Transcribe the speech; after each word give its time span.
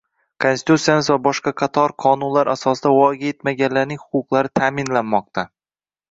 Konstitutsiyamiz 0.43 1.09
va 1.13 1.17
boshqa 1.25 1.51
qator 1.61 1.91
qonunlar 2.05 2.49
asosida 2.53 2.93
voyaga 2.95 3.27
yetmaganlarning 3.31 4.01
huquqlari 4.05 4.51
ta’minlanmoqda 4.61 5.45